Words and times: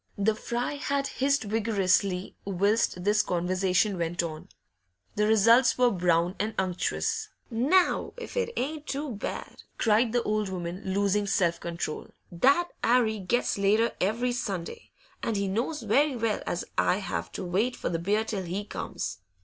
The 0.17 0.33
fry 0.33 0.73
had 0.77 1.05
hissed 1.05 1.43
vigorously 1.43 2.35
whilst 2.43 3.03
this 3.03 3.21
conversation 3.21 3.99
went 3.99 4.23
on; 4.23 4.49
the 5.15 5.27
results 5.27 5.77
were 5.77 5.91
brown 5.91 6.33
and 6.39 6.55
unctuous. 6.57 7.29
'Now, 7.51 8.13
if 8.17 8.35
it 8.35 8.49
ain't 8.57 8.87
too 8.87 9.11
bad!' 9.11 9.61
cried 9.77 10.11
the 10.11 10.23
old 10.23 10.49
woman, 10.49 10.81
losing 10.83 11.27
self 11.27 11.59
control. 11.59 12.07
'That 12.31 12.69
'Arry 12.83 13.19
gets 13.19 13.59
later 13.59 13.91
every 14.01 14.31
Sunday, 14.31 14.89
and 15.21 15.35
he 15.37 15.47
knows 15.47 15.83
very 15.83 16.15
well 16.15 16.41
as 16.47 16.65
I 16.79 16.97
have 16.97 17.31
to 17.33 17.45
wait 17.45 17.75
for 17.75 17.89
the 17.89 17.99
beer 17.99 18.23
till 18.25 18.41
he 18.41 18.65
comes. 18.65 19.19